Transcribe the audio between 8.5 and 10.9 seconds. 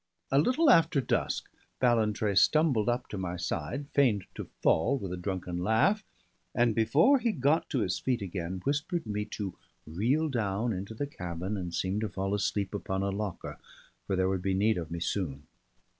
whispered me to "reel down